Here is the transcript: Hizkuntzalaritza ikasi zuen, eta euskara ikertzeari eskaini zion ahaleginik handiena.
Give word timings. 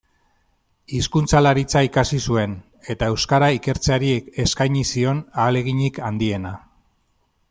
Hizkuntzalaritza 0.99 1.83
ikasi 1.87 2.21
zuen, 2.31 2.55
eta 2.95 3.11
euskara 3.13 3.49
ikertzeari 3.57 4.09
eskaini 4.45 4.83
zion 4.93 5.23
ahaleginik 5.45 6.01
handiena. 6.09 6.59